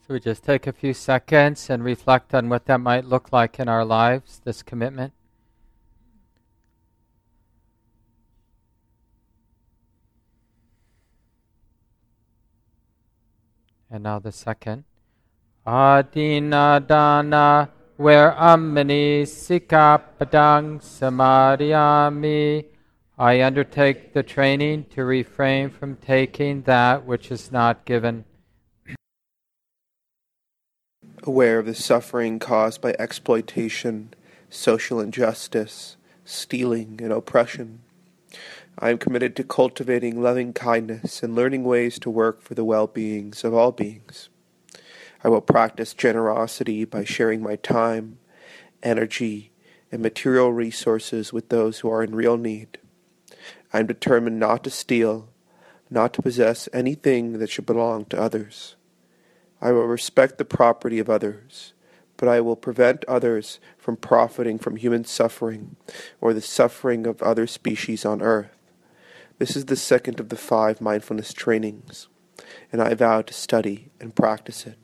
[0.07, 3.61] So we just take a few seconds and reflect on what that might look like
[3.61, 5.13] in our lives, this commitment.
[13.91, 14.85] And now the second.
[15.67, 17.69] Adinadana
[17.99, 22.65] veramani sikapadang samadhyami,
[23.19, 28.25] I undertake the training to refrain from taking that which is not given.
[31.25, 34.13] Aware of the suffering caused by exploitation,
[34.51, 37.81] social injustice, stealing, and oppression,
[38.79, 42.87] I am committed to cultivating loving kindness and learning ways to work for the well
[42.87, 44.31] beings of all beings.
[45.25, 48.19] I will practice generosity by sharing my time,
[48.83, 49.53] energy,
[49.93, 52.79] and material resources with those who are in real need.
[53.73, 55.29] I am determined not to steal,
[55.91, 58.77] not to possess anything that should belong to others.
[59.61, 61.73] I will respect the property of others,
[62.17, 65.77] but I will prevent others from profiting from human suffering
[66.21, 68.57] or the suffering of other species on earth.
[69.39, 72.09] This is the second of the five mindfulness trainings,
[72.73, 74.82] and I vow to study and practice it.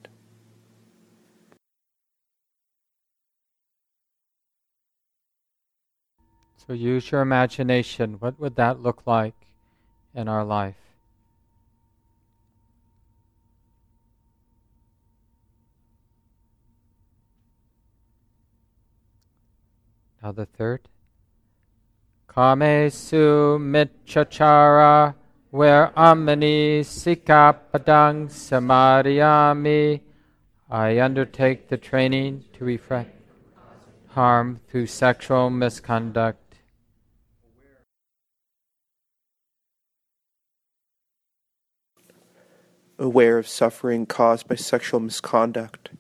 [6.68, 8.16] So use your imagination.
[8.20, 9.32] What would that look like
[10.14, 10.76] in our life?
[20.22, 20.90] Now the third.
[22.28, 25.14] Kamesu mitchachara,
[25.50, 30.02] veramani sikapadang samadhyami.
[30.70, 33.06] I undertake the training to refrain
[34.08, 36.47] harm through sexual misconduct
[42.98, 45.90] aware of suffering caused by sexual misconduct.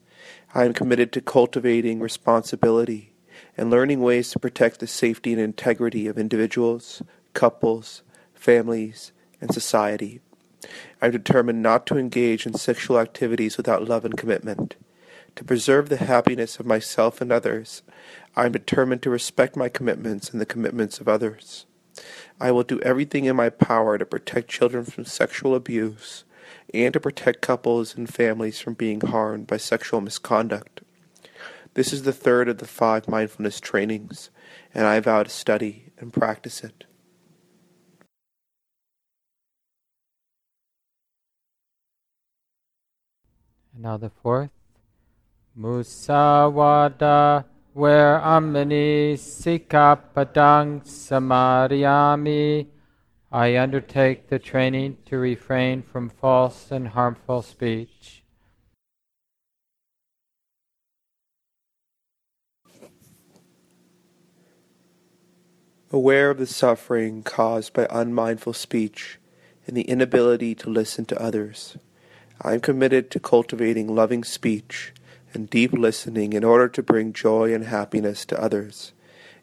[0.54, 3.12] I am committed to cultivating responsibility
[3.56, 7.02] and learning ways to protect the safety and integrity of individuals,
[7.34, 8.02] couples,
[8.34, 10.20] families, and society.
[11.00, 14.74] I am determined not to engage in sexual activities without love and commitment.
[15.36, 17.82] To preserve the happiness of myself and others,
[18.34, 21.66] I am determined to respect my commitments and the commitments of others.
[22.40, 26.24] I will do everything in my power to protect children from sexual abuse
[26.74, 30.82] and to protect couples and families from being harmed by sexual misconduct.
[31.74, 34.30] This is the third of the five mindfulness trainings,
[34.74, 36.84] and I vow to study and practice it.
[43.72, 44.50] And now the fourth.
[45.58, 47.44] Musawada,
[47.76, 52.66] veramani sikapadang samadhyami
[53.30, 58.22] I undertake the training to refrain from false and harmful speech.
[65.90, 69.18] Aware of the suffering caused by unmindful speech
[69.66, 71.76] and the inability to listen to others,
[72.40, 74.94] I am committed to cultivating loving speech
[75.34, 78.92] and deep listening in order to bring joy and happiness to others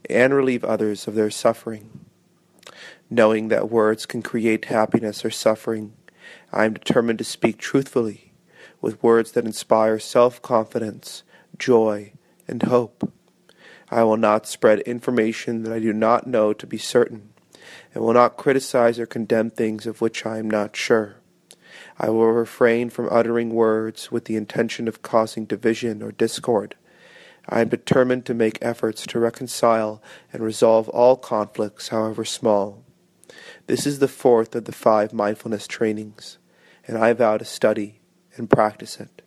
[0.09, 2.04] and relieve others of their suffering.
[3.09, 5.93] Knowing that words can create happiness or suffering,
[6.51, 8.33] I am determined to speak truthfully
[8.81, 11.23] with words that inspire self confidence,
[11.57, 12.13] joy,
[12.47, 13.11] and hope.
[13.91, 17.29] I will not spread information that I do not know to be certain,
[17.93, 21.17] and will not criticize or condemn things of which I am not sure.
[21.99, 26.75] I will refrain from uttering words with the intention of causing division or discord.
[27.47, 30.01] I am determined to make efforts to reconcile
[30.33, 32.84] and resolve all conflicts, however small.
[33.67, 36.37] This is the fourth of the five mindfulness trainings,
[36.87, 38.01] and I vow to study
[38.35, 39.21] and practice it.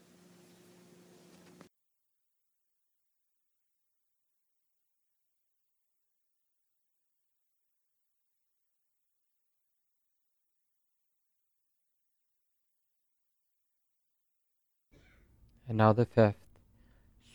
[15.68, 16.36] And now the fifth.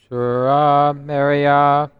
[0.09, 1.91] Sura Maria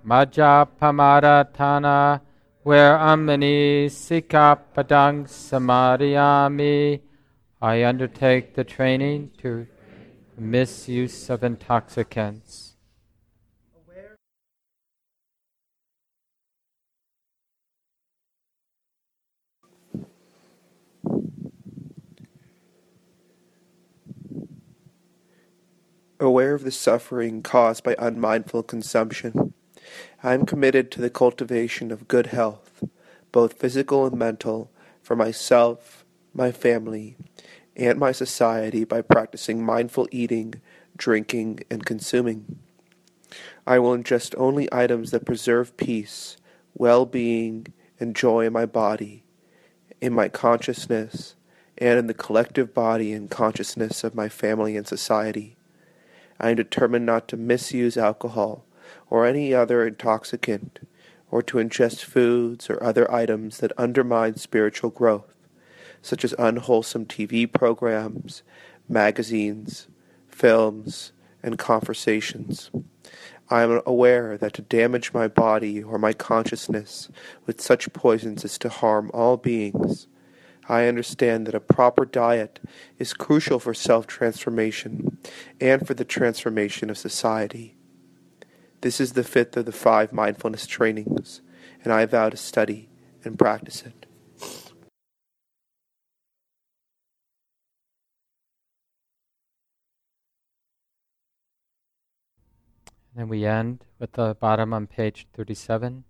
[1.53, 2.21] Tana,
[2.65, 7.01] veramani Sikapadang Samadhiyami.
[7.61, 9.67] I undertake the training to
[10.37, 12.69] misuse of intoxicants.
[26.19, 29.52] aware of the suffering caused by unmindful consumption.
[30.25, 32.81] I am committed to the cultivation of good health,
[33.33, 34.71] both physical and mental,
[35.01, 37.17] for myself, my family,
[37.75, 40.61] and my society by practicing mindful eating,
[40.95, 42.59] drinking, and consuming.
[43.67, 46.37] I will ingest only items that preserve peace,
[46.73, 49.25] well being, and joy in my body,
[49.99, 51.35] in my consciousness,
[51.77, 55.57] and in the collective body and consciousness of my family and society.
[56.39, 58.63] I am determined not to misuse alcohol
[59.13, 60.79] or any other intoxicant,
[61.29, 65.35] or to ingest foods or other items that undermine spiritual growth,
[66.01, 68.41] such as unwholesome TV programs,
[68.89, 69.87] magazines,
[70.27, 71.11] films,
[71.43, 72.71] and conversations.
[73.51, 77.09] I am aware that to damage my body or my consciousness
[77.45, 80.07] with such poisons is to harm all beings
[80.69, 82.61] I understand that a proper diet
[82.97, 85.17] is crucial for self transformation
[85.59, 87.75] and for the transformation of society.
[88.83, 91.39] This is the fifth of the five mindfulness trainings,
[91.85, 92.89] and I vow to study
[93.23, 94.05] and practice it.
[103.15, 106.03] And we end with the bottom on page 37.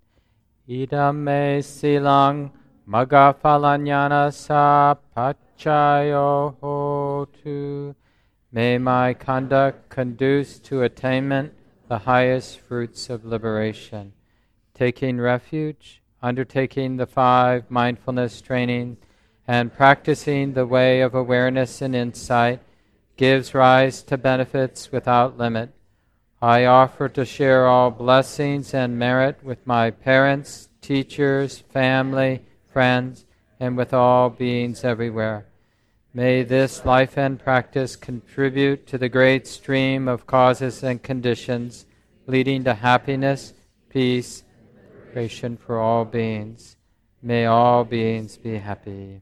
[0.67, 2.49] Idame silang
[2.89, 7.93] Magafalanyana sa pachayo hotu.
[8.51, 11.53] May my conduct conduce to attainment
[11.93, 14.13] the highest fruits of liberation.
[14.73, 18.97] Taking refuge, undertaking the five mindfulness training,
[19.47, 22.59] and practicing the way of awareness and insight
[23.15, 25.69] gives rise to benefits without limit.
[26.41, 33.23] I offer to share all blessings and merit with my parents, teachers, family, friends,
[33.59, 35.45] and with all beings everywhere.
[36.15, 41.87] May this life and practice contribute to the great stream of causes and conditions
[42.27, 43.55] leading to happiness,
[43.89, 44.43] peace,
[45.11, 46.77] creation for all beings.
[47.23, 49.21] May all beings be happy.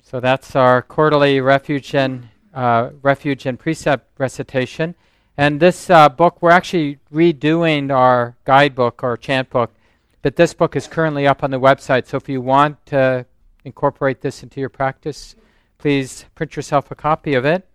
[0.00, 4.94] So that's our quarterly refuge and uh, refuge and precept recitation.
[5.36, 9.74] And this uh, book, we're actually redoing our guidebook or chant book,
[10.22, 12.06] but this book is currently up on the website.
[12.06, 13.26] So if you want to
[13.64, 15.34] incorporate this into your practice,
[15.78, 17.66] please print yourself a copy of it.